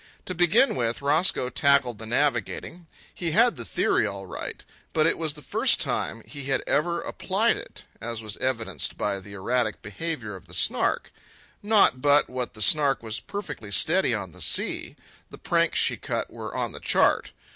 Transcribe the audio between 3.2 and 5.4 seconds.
had the theory all right, but it was